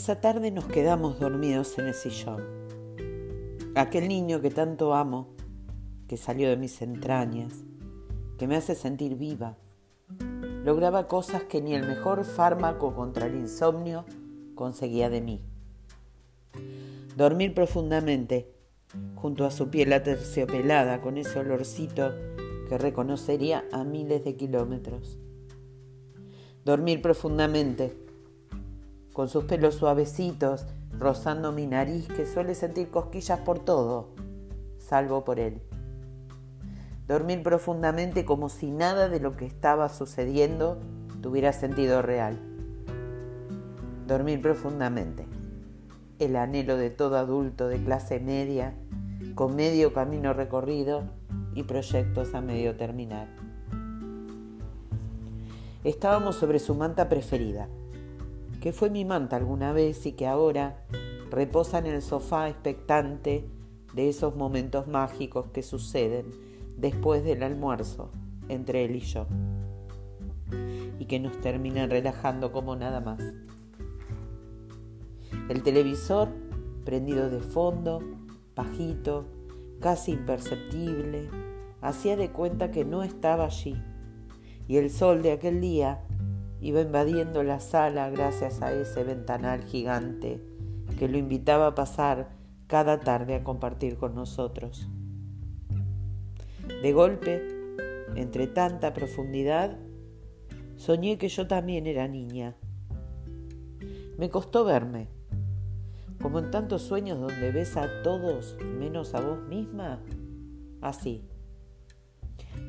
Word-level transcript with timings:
Esa 0.00 0.18
tarde 0.18 0.50
nos 0.50 0.64
quedamos 0.64 1.20
dormidos 1.20 1.78
en 1.78 1.88
el 1.88 1.92
sillón. 1.92 2.42
Aquel 3.74 4.08
niño 4.08 4.40
que 4.40 4.48
tanto 4.48 4.94
amo, 4.94 5.28
que 6.08 6.16
salió 6.16 6.48
de 6.48 6.56
mis 6.56 6.80
entrañas, 6.80 7.52
que 8.38 8.46
me 8.46 8.56
hace 8.56 8.74
sentir 8.74 9.16
viva, 9.16 9.58
lograba 10.64 11.06
cosas 11.06 11.42
que 11.42 11.60
ni 11.60 11.74
el 11.74 11.86
mejor 11.86 12.24
fármaco 12.24 12.94
contra 12.94 13.26
el 13.26 13.34
insomnio 13.34 14.06
conseguía 14.54 15.10
de 15.10 15.20
mí. 15.20 15.44
Dormir 17.14 17.52
profundamente 17.52 18.54
junto 19.16 19.44
a 19.44 19.50
su 19.50 19.68
piel 19.68 19.92
aterciopelada 19.92 21.02
con 21.02 21.18
ese 21.18 21.40
olorcito 21.40 22.14
que 22.70 22.78
reconocería 22.78 23.66
a 23.70 23.84
miles 23.84 24.24
de 24.24 24.34
kilómetros. 24.34 25.18
Dormir 26.64 27.02
profundamente 27.02 28.08
con 29.12 29.28
sus 29.28 29.44
pelos 29.44 29.74
suavecitos, 29.74 30.66
rozando 30.98 31.52
mi 31.52 31.66
nariz 31.66 32.08
que 32.08 32.26
suele 32.26 32.54
sentir 32.54 32.90
cosquillas 32.90 33.40
por 33.40 33.58
todo, 33.58 34.14
salvo 34.78 35.24
por 35.24 35.38
él. 35.38 35.62
Dormir 37.08 37.42
profundamente 37.42 38.24
como 38.24 38.48
si 38.48 38.70
nada 38.70 39.08
de 39.08 39.18
lo 39.18 39.36
que 39.36 39.44
estaba 39.44 39.88
sucediendo 39.88 40.78
tuviera 41.20 41.52
sentido 41.52 42.02
real. 42.02 42.38
Dormir 44.06 44.40
profundamente. 44.40 45.26
El 46.18 46.36
anhelo 46.36 46.76
de 46.76 46.90
todo 46.90 47.16
adulto 47.16 47.66
de 47.68 47.82
clase 47.82 48.20
media, 48.20 48.74
con 49.34 49.56
medio 49.56 49.92
camino 49.92 50.34
recorrido 50.34 51.02
y 51.54 51.64
proyectos 51.64 52.34
a 52.34 52.40
medio 52.40 52.76
terminar. 52.76 53.28
Estábamos 55.82 56.36
sobre 56.36 56.58
su 56.58 56.74
manta 56.74 57.08
preferida, 57.08 57.68
que 58.60 58.72
fue 58.72 58.90
mi 58.90 59.04
manta 59.04 59.36
alguna 59.36 59.72
vez 59.72 60.04
y 60.06 60.12
que 60.12 60.26
ahora 60.26 60.84
reposa 61.30 61.78
en 61.78 61.86
el 61.86 62.02
sofá 62.02 62.48
expectante 62.48 63.48
de 63.94 64.08
esos 64.08 64.36
momentos 64.36 64.86
mágicos 64.86 65.46
que 65.52 65.62
suceden 65.62 66.26
después 66.76 67.24
del 67.24 67.42
almuerzo 67.42 68.10
entre 68.48 68.84
él 68.84 68.96
y 68.96 69.00
yo 69.00 69.26
y 70.98 71.06
que 71.06 71.18
nos 71.18 71.40
terminan 71.40 71.90
relajando 71.90 72.52
como 72.52 72.76
nada 72.76 73.00
más. 73.00 73.22
El 75.48 75.62
televisor 75.62 76.28
prendido 76.84 77.30
de 77.30 77.40
fondo, 77.40 78.00
bajito, 78.54 79.26
casi 79.80 80.12
imperceptible, 80.12 81.30
hacía 81.80 82.16
de 82.16 82.30
cuenta 82.30 82.70
que 82.70 82.84
no 82.84 83.02
estaba 83.02 83.46
allí 83.46 83.82
y 84.68 84.76
el 84.76 84.90
sol 84.90 85.22
de 85.22 85.32
aquel 85.32 85.60
día 85.60 86.02
Iba 86.62 86.82
invadiendo 86.82 87.42
la 87.42 87.58
sala 87.58 88.10
gracias 88.10 88.60
a 88.60 88.72
ese 88.72 89.02
ventanal 89.02 89.64
gigante 89.64 90.40
que 90.98 91.08
lo 91.08 91.16
invitaba 91.16 91.68
a 91.68 91.74
pasar 91.74 92.28
cada 92.66 93.00
tarde 93.00 93.34
a 93.34 93.42
compartir 93.44 93.96
con 93.96 94.14
nosotros. 94.14 94.86
De 96.82 96.92
golpe, 96.92 97.42
entre 98.14 98.46
tanta 98.46 98.92
profundidad, 98.92 99.78
soñé 100.76 101.16
que 101.16 101.28
yo 101.28 101.46
también 101.46 101.86
era 101.86 102.06
niña. 102.08 102.56
Me 104.18 104.28
costó 104.28 104.64
verme, 104.64 105.08
como 106.20 106.38
en 106.38 106.50
tantos 106.50 106.82
sueños 106.82 107.18
donde 107.18 107.52
ves 107.52 107.76
a 107.78 108.02
todos 108.02 108.56
menos 108.78 109.14
a 109.14 109.20
vos 109.20 109.40
misma, 109.48 110.00
así. 110.82 111.24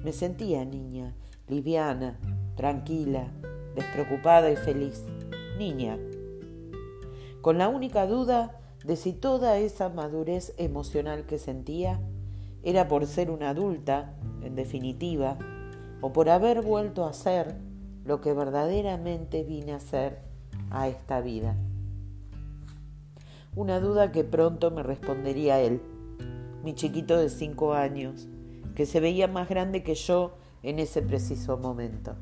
Me 0.04 0.14
sentía 0.14 0.64
niña, 0.64 1.14
liviana, 1.48 2.18
tranquila, 2.56 3.32
despreocupada 3.76 4.52
y 4.52 4.56
feliz, 4.56 5.04
niña, 5.58 5.98
con 7.42 7.58
la 7.58 7.70
única 7.70 8.06
duda 8.06 8.60
de 8.86 8.96
si 8.96 9.14
toda 9.14 9.58
esa 9.58 9.90
madurez 9.90 10.54
emocional 10.58 11.26
que 11.26 11.40
sentía 11.40 12.00
era 12.64 12.88
por 12.88 13.06
ser 13.06 13.32
una 13.32 13.50
adulta, 13.50 14.14
en 14.44 14.56
definitiva, 14.56 15.38
o 16.02 16.14
por 16.14 16.30
haber 16.30 16.62
vuelto 16.62 17.06
a 17.06 17.14
ser 17.14 17.56
lo 18.06 18.22
que 18.22 18.34
verdaderamente 18.34 19.44
vine 19.44 19.74
a 19.74 19.80
ser 19.80 20.20
a 20.70 20.88
esta 20.88 21.22
vida. 21.22 21.56
Una 23.56 23.80
duda 23.80 24.12
que 24.12 24.24
pronto 24.24 24.72
me 24.72 24.84
respondería 24.84 25.60
él, 25.60 25.82
mi 26.64 26.74
chiquito 26.74 27.18
de 27.18 27.30
cinco 27.30 27.74
años, 27.74 28.28
que 28.76 28.86
se 28.86 29.00
veía 29.00 29.28
más 29.28 29.50
grande 29.50 29.84
que 29.84 29.96
yo 29.96 30.38
en 30.64 30.80
ese 30.80 31.02
preciso 31.02 31.58
momento. 31.58 32.16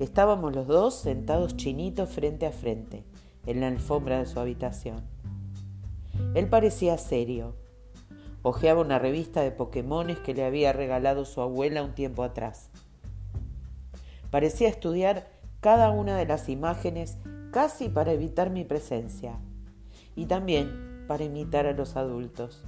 Estábamos 0.00 0.54
los 0.54 0.66
dos 0.66 0.94
sentados 0.94 1.56
chinitos 1.56 2.10
frente 2.10 2.46
a 2.46 2.52
frente, 2.52 3.04
en 3.46 3.60
la 3.60 3.68
alfombra 3.68 4.18
de 4.18 4.26
su 4.26 4.40
habitación. 4.40 5.02
Él 6.34 6.48
parecía 6.48 6.98
serio. 6.98 7.54
Ojeaba 8.42 8.80
una 8.80 8.98
revista 8.98 9.42
de 9.42 9.52
Pokémones 9.52 10.18
que 10.18 10.34
le 10.34 10.44
había 10.44 10.72
regalado 10.72 11.24
su 11.24 11.40
abuela 11.40 11.84
un 11.84 11.94
tiempo 11.94 12.24
atrás. 12.24 12.70
Parecía 14.30 14.68
estudiar 14.68 15.28
cada 15.60 15.90
una 15.90 16.16
de 16.16 16.26
las 16.26 16.48
imágenes 16.48 17.16
casi 17.52 17.88
para 17.88 18.12
evitar 18.12 18.50
mi 18.50 18.64
presencia 18.64 19.38
y 20.16 20.26
también 20.26 21.04
para 21.06 21.22
imitar 21.22 21.66
a 21.66 21.72
los 21.72 21.96
adultos. 21.96 22.64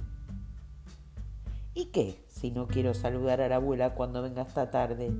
¿Y 1.73 1.87
qué 1.87 2.23
si 2.27 2.51
no 2.51 2.67
quiero 2.67 2.93
saludar 2.93 3.41
a 3.41 3.49
la 3.49 3.57
abuela 3.57 3.95
cuando 3.95 4.21
venga 4.21 4.43
esta 4.43 4.71
tarde? 4.71 5.11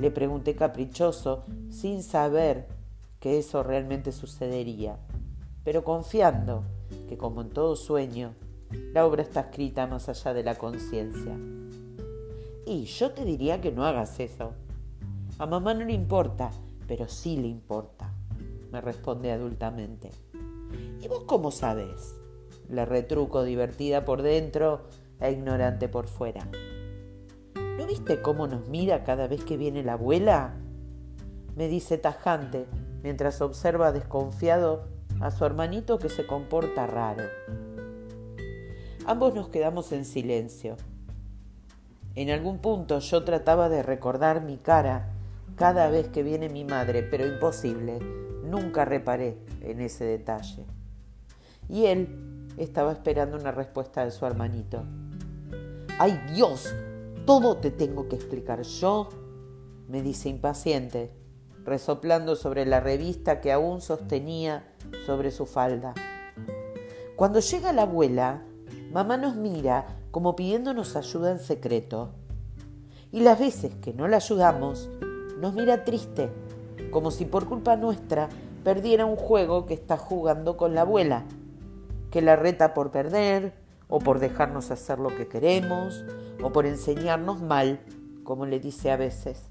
Le 0.00 0.10
pregunté 0.10 0.54
caprichoso, 0.54 1.42
sin 1.68 2.02
saber 2.02 2.66
que 3.20 3.38
eso 3.38 3.62
realmente 3.62 4.12
sucedería, 4.12 4.96
pero 5.62 5.84
confiando 5.84 6.64
que 7.06 7.18
como 7.18 7.42
en 7.42 7.50
todo 7.50 7.76
sueño, 7.76 8.32
la 8.94 9.04
obra 9.04 9.22
está 9.22 9.40
escrita 9.40 9.86
más 9.86 10.08
allá 10.08 10.32
de 10.32 10.42
la 10.42 10.54
conciencia. 10.54 11.36
Y 12.64 12.84
yo 12.84 13.10
te 13.10 13.26
diría 13.26 13.60
que 13.60 13.72
no 13.72 13.84
hagas 13.84 14.18
eso. 14.20 14.52
A 15.38 15.44
mamá 15.44 15.74
no 15.74 15.84
le 15.84 15.92
importa, 15.92 16.50
pero 16.88 17.06
sí 17.06 17.36
le 17.36 17.48
importa, 17.48 18.10
me 18.72 18.80
responde 18.80 19.32
adultamente. 19.32 20.10
¿Y 21.02 21.08
vos 21.08 21.24
cómo 21.26 21.50
sabes? 21.50 22.16
Le 22.70 22.86
retruco 22.86 23.42
divertida 23.42 24.04
por 24.06 24.22
dentro 24.22 24.82
e 25.20 25.30
ignorante 25.32 25.88
por 25.88 26.06
fuera. 26.08 26.48
¿No 27.80 27.86
viste 27.86 28.20
cómo 28.20 28.46
nos 28.46 28.68
mira 28.68 29.04
cada 29.04 29.26
vez 29.26 29.42
que 29.42 29.56
viene 29.56 29.82
la 29.82 29.94
abuela? 29.94 30.52
Me 31.56 31.66
dice 31.66 31.96
tajante 31.96 32.66
mientras 33.02 33.40
observa 33.40 33.90
desconfiado 33.90 34.84
a 35.18 35.30
su 35.30 35.46
hermanito 35.46 35.98
que 35.98 36.10
se 36.10 36.26
comporta 36.26 36.86
raro. 36.86 37.24
Ambos 39.06 39.34
nos 39.34 39.48
quedamos 39.48 39.92
en 39.92 40.04
silencio. 40.04 40.76
En 42.16 42.28
algún 42.28 42.58
punto 42.58 42.98
yo 42.98 43.24
trataba 43.24 43.70
de 43.70 43.82
recordar 43.82 44.42
mi 44.42 44.58
cara 44.58 45.14
cada 45.56 45.88
vez 45.88 46.08
que 46.08 46.22
viene 46.22 46.50
mi 46.50 46.66
madre, 46.66 47.02
pero 47.02 47.26
imposible. 47.26 47.98
Nunca 48.44 48.84
reparé 48.84 49.38
en 49.62 49.80
ese 49.80 50.04
detalle. 50.04 50.66
Y 51.66 51.86
él 51.86 52.50
estaba 52.58 52.92
esperando 52.92 53.38
una 53.38 53.52
respuesta 53.52 54.04
de 54.04 54.10
su 54.10 54.26
hermanito. 54.26 54.84
¡Ay 55.98 56.20
Dios! 56.34 56.74
Todo 57.26 57.56
te 57.58 57.70
tengo 57.70 58.08
que 58.08 58.16
explicar 58.16 58.62
yo, 58.62 59.08
me 59.88 60.02
dice 60.02 60.28
impaciente, 60.28 61.12
resoplando 61.64 62.36
sobre 62.36 62.66
la 62.66 62.80
revista 62.80 63.40
que 63.40 63.52
aún 63.52 63.80
sostenía 63.80 64.74
sobre 65.06 65.30
su 65.30 65.46
falda. 65.46 65.94
Cuando 67.16 67.40
llega 67.40 67.72
la 67.72 67.82
abuela, 67.82 68.42
mamá 68.92 69.16
nos 69.16 69.36
mira 69.36 69.86
como 70.10 70.34
pidiéndonos 70.34 70.96
ayuda 70.96 71.30
en 71.32 71.38
secreto. 71.38 72.10
Y 73.12 73.20
las 73.20 73.38
veces 73.38 73.74
que 73.76 73.92
no 73.92 74.08
la 74.08 74.16
ayudamos, 74.16 74.88
nos 75.38 75.54
mira 75.54 75.84
triste, 75.84 76.30
como 76.90 77.10
si 77.10 77.24
por 77.24 77.46
culpa 77.46 77.76
nuestra 77.76 78.28
perdiera 78.64 79.06
un 79.06 79.16
juego 79.16 79.66
que 79.66 79.74
está 79.74 79.96
jugando 79.96 80.56
con 80.56 80.74
la 80.74 80.82
abuela, 80.82 81.24
que 82.10 82.22
la 82.22 82.36
reta 82.36 82.74
por 82.74 82.90
perder, 82.90 83.59
o 83.90 83.98
por 83.98 84.20
dejarnos 84.20 84.70
hacer 84.70 84.98
lo 84.98 85.08
que 85.08 85.28
queremos, 85.28 86.04
o 86.42 86.52
por 86.52 86.64
enseñarnos 86.64 87.42
mal, 87.42 87.80
como 88.24 88.46
le 88.46 88.60
dice 88.60 88.90
a 88.90 88.96
veces. 88.96 89.50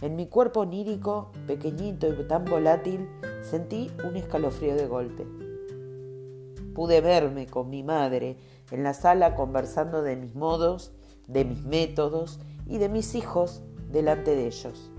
En 0.00 0.16
mi 0.16 0.26
cuerpo 0.26 0.60
onírico, 0.60 1.32
pequeñito 1.46 2.08
y 2.08 2.26
tan 2.26 2.44
volátil, 2.44 3.08
sentí 3.42 3.90
un 4.04 4.16
escalofrío 4.16 4.74
de 4.74 4.86
golpe. 4.86 5.26
Pude 6.74 7.00
verme 7.00 7.46
con 7.46 7.68
mi 7.68 7.82
madre 7.82 8.36
en 8.70 8.84
la 8.84 8.94
sala 8.94 9.34
conversando 9.34 10.02
de 10.02 10.16
mis 10.16 10.34
modos, 10.34 10.92
de 11.26 11.44
mis 11.44 11.62
métodos 11.62 12.38
y 12.66 12.78
de 12.78 12.88
mis 12.88 13.14
hijos 13.14 13.62
delante 13.90 14.34
de 14.34 14.46
ellos. 14.46 14.90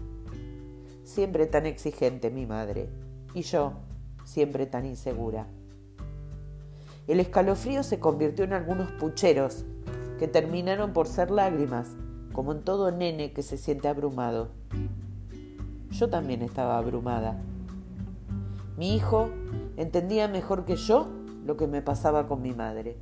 Siempre 1.04 1.48
tan 1.48 1.66
exigente 1.66 2.30
mi 2.30 2.46
madre 2.46 2.90
y 3.34 3.42
yo 3.42 3.74
siempre 4.26 4.66
tan 4.66 4.86
insegura. 4.86 5.48
El 7.10 7.20
escalofrío 7.20 7.82
se 7.82 8.00
convirtió 8.00 8.46
en 8.46 8.54
algunos 8.54 8.92
pucheros 8.92 9.66
que 10.20 10.28
terminaron 10.28 10.94
por 10.94 11.08
ser 11.08 11.32
lágrimas, 11.32 11.96
como 12.34 12.52
en 12.52 12.62
todo 12.62 12.92
nene 12.92 13.34
que 13.34 13.42
se 13.42 13.58
siente 13.58 13.88
abrumado. 13.88 14.50
yo 15.90 16.08
también 16.08 16.44
estaba 16.44 16.78
abrumada. 16.78 17.36
Mi 18.78 18.96
hijo 18.96 19.32
entendía 19.76 20.28
mejor 20.28 20.66
que 20.66 20.76
yo 20.76 21.08
lo 21.48 21.58
que 21.58 21.66
me 21.66 21.82
pasaba 21.82 22.28
con 22.28 22.44
mi 22.44 22.54
madre. 22.54 22.96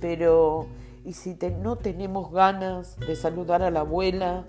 Pero, 0.00 0.66
¿y 1.04 1.12
si 1.12 1.38
no 1.62 1.76
tenemos 1.76 2.32
ganas 2.32 2.96
de 2.98 3.14
saludar 3.14 3.62
a 3.62 3.70
la 3.70 3.80
abuela? 3.80 4.44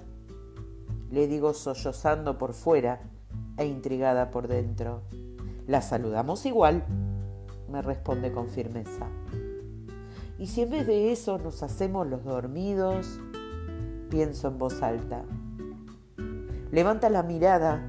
Le 1.11 1.27
digo 1.27 1.53
sollozando 1.53 2.39
por 2.39 2.53
fuera 2.53 2.99
e 3.57 3.67
intrigada 3.67 4.31
por 4.31 4.47
dentro. 4.47 5.03
La 5.67 5.83
saludamos 5.83 6.47
igual, 6.47 6.83
me 7.69 7.81
responde 7.81 8.31
con 8.31 8.47
firmeza. 8.47 9.07
¿Y 10.37 10.47
si 10.47 10.61
en 10.61 10.69
vez 10.69 10.87
de 10.87 11.11
eso 11.11 11.37
nos 11.37 11.63
hacemos 11.63 12.07
los 12.07 12.23
dormidos? 12.23 13.19
Pienso 14.09 14.47
en 14.47 14.57
voz 14.57 14.81
alta. 14.81 15.23
Levanta 16.71 17.09
la 17.09 17.23
mirada, 17.23 17.81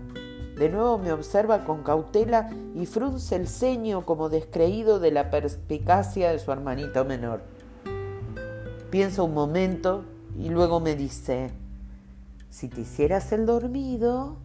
de 0.61 0.69
nuevo 0.69 0.99
me 0.99 1.13
observa 1.13 1.65
con 1.65 1.83
cautela 1.83 2.51
y 2.75 2.85
frunce 2.85 3.37
el 3.37 3.49
ceño 3.49 4.05
como 4.05 4.29
descreído 4.29 5.01
de 5.01 5.11
la 5.11 5.31
perspicacia 5.31 6.33
de 6.33 6.39
su 6.39 6.53
hermanito 6.53 7.05
menor. 7.05 7.41
Piensa 8.91 9.23
un 9.23 9.33
momento 9.33 10.05
y 10.39 10.51
luego 10.51 10.81
me 10.81 10.97
dice, 10.97 11.51
si 12.51 12.69
te 12.69 12.83
hicieras 12.83 13.33
el 13.33 13.47
dormido, 13.47 14.37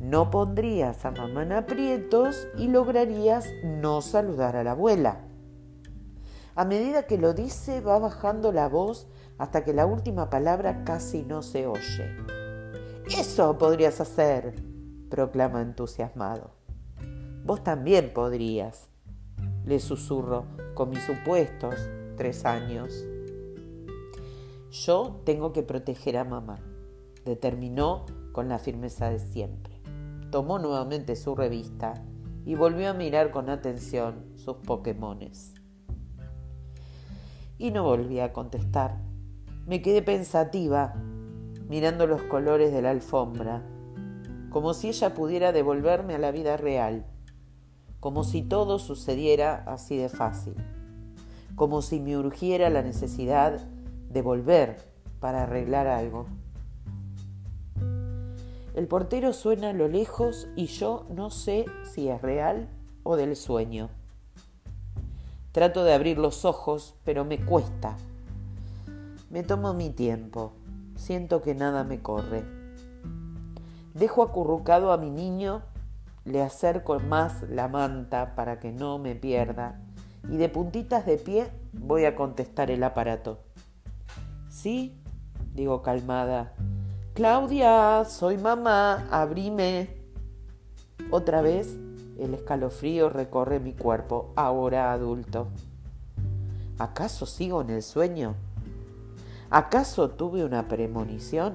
no 0.00 0.30
pondrías 0.30 1.04
a 1.04 1.10
mamá 1.10 1.42
en 1.42 1.52
aprietos 1.52 2.48
y 2.58 2.68
lograrías 2.68 3.46
no 3.64 4.02
saludar 4.02 4.56
a 4.56 4.64
la 4.64 4.72
abuela. 4.72 5.22
A 6.54 6.64
medida 6.64 7.06
que 7.06 7.18
lo 7.18 7.34
dice, 7.34 7.80
va 7.80 7.98
bajando 7.98 8.52
la 8.52 8.68
voz 8.68 9.08
hasta 9.38 9.64
que 9.64 9.74
la 9.74 9.86
última 9.86 10.30
palabra 10.30 10.84
casi 10.84 11.22
no 11.22 11.42
se 11.42 11.66
oye. 11.66 12.16
Eso 13.06 13.58
podrías 13.58 14.00
hacer, 14.00 14.54
proclama 15.10 15.62
entusiasmado. 15.62 16.50
Vos 17.44 17.62
también 17.62 18.12
podrías, 18.12 18.88
le 19.64 19.78
susurro 19.78 20.46
con 20.74 20.90
mis 20.90 21.02
supuestos 21.04 21.74
tres 22.16 22.44
años. 22.44 23.04
Yo 24.70 25.20
tengo 25.24 25.52
que 25.52 25.62
proteger 25.62 26.16
a 26.16 26.24
mamá, 26.24 26.58
determinó 27.24 28.06
con 28.32 28.48
la 28.48 28.58
firmeza 28.58 29.10
de 29.10 29.18
siempre. 29.18 29.75
Tomó 30.30 30.58
nuevamente 30.58 31.16
su 31.16 31.34
revista 31.34 31.94
y 32.44 32.54
volvió 32.54 32.90
a 32.90 32.94
mirar 32.94 33.30
con 33.30 33.48
atención 33.50 34.26
sus 34.34 34.56
Pokémones 34.56 35.54
y 37.58 37.70
no 37.70 37.82
volví 37.82 38.20
a 38.20 38.32
contestar. 38.32 38.98
Me 39.66 39.82
quedé 39.82 40.02
pensativa, 40.02 40.94
mirando 41.68 42.06
los 42.06 42.22
colores 42.22 42.72
de 42.72 42.82
la 42.82 42.90
alfombra, 42.90 43.62
como 44.50 44.74
si 44.74 44.88
ella 44.88 45.14
pudiera 45.14 45.52
devolverme 45.52 46.14
a 46.14 46.18
la 46.18 46.30
vida 46.30 46.56
real, 46.56 47.06
como 48.00 48.24
si 48.24 48.42
todo 48.42 48.78
sucediera 48.78 49.64
así 49.66 49.96
de 49.96 50.08
fácil, 50.08 50.54
como 51.56 51.82
si 51.82 52.00
me 52.00 52.16
urgiera 52.16 52.70
la 52.70 52.82
necesidad 52.82 53.66
de 54.10 54.22
volver 54.22 54.76
para 55.18 55.44
arreglar 55.44 55.86
algo. 55.86 56.26
El 58.76 58.88
portero 58.88 59.32
suena 59.32 59.70
a 59.70 59.72
lo 59.72 59.88
lejos 59.88 60.48
y 60.54 60.66
yo 60.66 61.06
no 61.08 61.30
sé 61.30 61.64
si 61.82 62.10
es 62.10 62.20
real 62.20 62.68
o 63.04 63.16
del 63.16 63.34
sueño. 63.34 63.88
Trato 65.52 65.82
de 65.82 65.94
abrir 65.94 66.18
los 66.18 66.44
ojos, 66.44 66.94
pero 67.02 67.24
me 67.24 67.42
cuesta. 67.42 67.96
Me 69.30 69.42
tomo 69.42 69.72
mi 69.72 69.88
tiempo. 69.88 70.52
Siento 70.94 71.40
que 71.40 71.54
nada 71.54 71.84
me 71.84 72.02
corre. 72.02 72.44
Dejo 73.94 74.22
acurrucado 74.22 74.92
a 74.92 74.98
mi 74.98 75.08
niño, 75.10 75.62
le 76.26 76.42
acerco 76.42 77.00
más 77.00 77.44
la 77.48 77.68
manta 77.68 78.34
para 78.34 78.60
que 78.60 78.72
no 78.72 78.98
me 78.98 79.14
pierda 79.14 79.80
y 80.30 80.36
de 80.36 80.50
puntitas 80.50 81.06
de 81.06 81.16
pie 81.16 81.50
voy 81.72 82.04
a 82.04 82.14
contestar 82.14 82.70
el 82.70 82.84
aparato. 82.84 83.38
¿Sí? 84.50 85.00
digo 85.54 85.80
calmada. 85.80 86.52
Claudia, 87.16 88.04
soy 88.04 88.36
mamá, 88.36 89.08
abrime. 89.10 89.88
Otra 91.10 91.40
vez 91.40 91.78
el 92.18 92.34
escalofrío 92.34 93.08
recorre 93.08 93.58
mi 93.58 93.72
cuerpo, 93.72 94.34
ahora 94.36 94.92
adulto. 94.92 95.48
¿Acaso 96.78 97.24
sigo 97.24 97.62
en 97.62 97.70
el 97.70 97.82
sueño? 97.82 98.34
¿Acaso 99.48 100.10
tuve 100.10 100.44
una 100.44 100.68
premonición? 100.68 101.54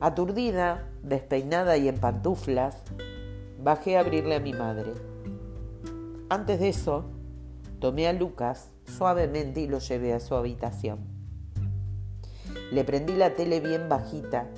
Aturdida, 0.00 0.88
despeinada 1.02 1.76
y 1.76 1.88
en 1.88 1.98
pantuflas, 1.98 2.84
bajé 3.62 3.98
a 3.98 4.00
abrirle 4.00 4.36
a 4.36 4.40
mi 4.40 4.54
madre. 4.54 4.94
Antes 6.30 6.58
de 6.58 6.70
eso, 6.70 7.04
tomé 7.80 8.08
a 8.08 8.14
Lucas 8.14 8.70
suavemente 8.86 9.60
y 9.60 9.68
lo 9.68 9.78
llevé 9.78 10.14
a 10.14 10.20
su 10.20 10.34
habitación. 10.34 11.15
Le 12.72 12.84
prendí 12.84 13.14
la 13.14 13.34
tele 13.34 13.60
bien 13.60 13.88
bajita 13.88 14.48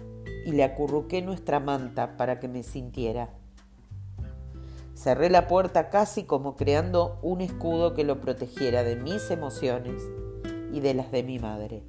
y 0.47 0.53
le 0.53 0.65
acurruqué 0.65 1.21
nuestra 1.21 1.61
manta 1.61 2.17
para 2.17 2.41
que 2.41 2.49
me 2.49 2.63
sintiera. 2.63 3.29
Cerré 4.95 5.31
la 5.31 5.47
puerta 5.47 5.91
casi 5.91 6.25
como 6.25 6.57
creando 6.57 7.19
un 7.23 7.41
escudo 7.41 7.95
que 7.95 8.05
lo 8.05 8.21
protegiera 8.21 8.83
de 8.83 8.97
mis 8.97 9.31
emociones 9.31 10.03
y 10.73 10.81
de 10.81 10.95
las 10.95 11.13
de 11.13 11.23
mi 11.23 11.39
madre. 11.39 11.83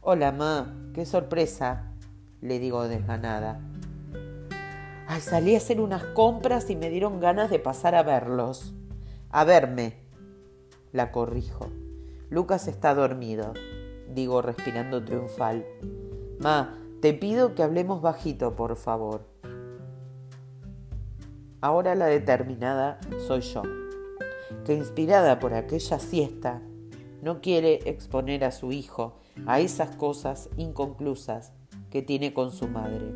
Hola, 0.00 0.32
ma, 0.32 0.74
qué 0.94 1.06
sorpresa, 1.06 1.92
le 2.40 2.58
digo 2.58 2.88
desganada. 2.88 3.60
Ay, 5.06 5.20
salí 5.20 5.54
a 5.54 5.58
hacer 5.58 5.80
unas 5.80 6.02
compras 6.02 6.70
y 6.70 6.76
me 6.76 6.90
dieron 6.90 7.20
ganas 7.20 7.50
de 7.50 7.58
pasar 7.58 7.94
a 7.94 8.02
verlos. 8.02 8.74
A 9.30 9.44
verme, 9.44 9.94
la 10.92 11.12
corrijo. 11.12 11.70
Lucas 12.30 12.66
está 12.66 12.94
dormido, 12.94 13.54
digo 14.14 14.42
respirando 14.42 15.04
triunfal. 15.04 15.64
Ma, 16.38 16.78
te 17.00 17.14
pido 17.14 17.54
que 17.54 17.62
hablemos 17.62 18.02
bajito, 18.02 18.54
por 18.56 18.76
favor. 18.76 19.26
Ahora 21.60 21.94
la 21.94 22.06
determinada 22.06 22.98
soy 23.26 23.40
yo, 23.40 23.62
que 24.64 24.74
inspirada 24.74 25.38
por 25.38 25.54
aquella 25.54 25.98
siesta, 25.98 26.60
no 27.22 27.40
quiere 27.40 27.88
exponer 27.88 28.44
a 28.44 28.50
su 28.50 28.72
hijo 28.72 29.20
a 29.46 29.60
esas 29.60 29.94
cosas 29.96 30.50
inconclusas 30.56 31.52
que 31.90 32.02
tiene 32.02 32.34
con 32.34 32.50
su 32.50 32.66
madre. 32.66 33.14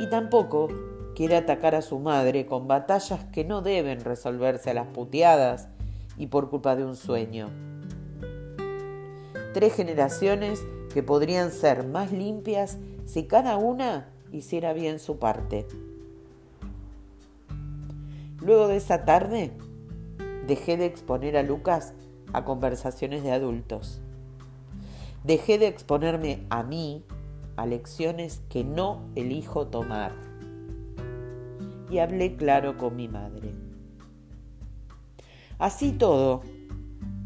Y 0.00 0.10
tampoco 0.10 0.68
quiere 1.14 1.36
atacar 1.36 1.74
a 1.74 1.82
su 1.82 1.98
madre 1.98 2.46
con 2.46 2.66
batallas 2.66 3.24
que 3.26 3.44
no 3.44 3.62
deben 3.62 4.00
resolverse 4.00 4.70
a 4.70 4.74
las 4.74 4.88
puteadas 4.88 5.68
y 6.16 6.26
por 6.26 6.50
culpa 6.50 6.76
de 6.76 6.84
un 6.84 6.96
sueño. 6.96 7.69
Tres 9.52 9.74
generaciones 9.74 10.64
que 10.94 11.02
podrían 11.02 11.50
ser 11.50 11.84
más 11.86 12.12
limpias 12.12 12.78
si 13.04 13.24
cada 13.24 13.56
una 13.56 14.08
hiciera 14.30 14.72
bien 14.72 15.00
su 15.00 15.18
parte. 15.18 15.66
Luego 18.40 18.68
de 18.68 18.76
esa 18.76 19.04
tarde, 19.04 19.50
dejé 20.46 20.76
de 20.76 20.86
exponer 20.86 21.36
a 21.36 21.42
Lucas 21.42 21.94
a 22.32 22.44
conversaciones 22.44 23.24
de 23.24 23.32
adultos. 23.32 24.00
Dejé 25.24 25.58
de 25.58 25.66
exponerme 25.66 26.46
a 26.48 26.62
mí 26.62 27.04
a 27.56 27.66
lecciones 27.66 28.42
que 28.48 28.62
no 28.62 29.02
elijo 29.16 29.66
tomar. 29.66 30.12
Y 31.90 31.98
hablé 31.98 32.36
claro 32.36 32.78
con 32.78 32.94
mi 32.94 33.08
madre. 33.08 33.52
Así 35.58 35.92
todo, 35.92 36.42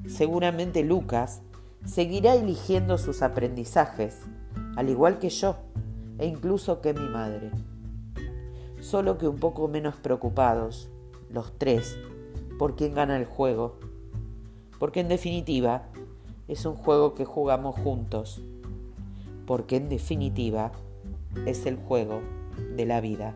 seguramente 0.08 0.82
Lucas 0.82 1.42
seguirá 1.84 2.34
eligiendo 2.34 2.98
sus 2.98 3.22
aprendizajes, 3.22 4.20
al 4.76 4.88
igual 4.88 5.18
que 5.18 5.30
yo, 5.30 5.56
e 6.18 6.26
incluso 6.26 6.80
que 6.80 6.94
mi 6.94 7.08
madre. 7.08 7.50
Solo 8.80 9.18
que 9.18 9.28
un 9.28 9.36
poco 9.36 9.68
menos 9.68 9.96
preocupados 9.96 10.90
los 11.30 11.58
tres, 11.58 11.98
por 12.58 12.76
quién 12.76 12.94
gana 12.94 13.16
el 13.16 13.24
juego. 13.24 13.78
Porque 14.78 15.00
en 15.00 15.08
definitiva 15.08 15.88
es 16.48 16.64
un 16.66 16.74
juego 16.74 17.14
que 17.14 17.24
jugamos 17.24 17.76
juntos. 17.80 18.40
Porque 19.46 19.76
en 19.76 19.88
definitiva 19.88 20.72
es 21.46 21.66
el 21.66 21.76
juego 21.76 22.20
de 22.76 22.86
la 22.86 23.00
vida. 23.00 23.34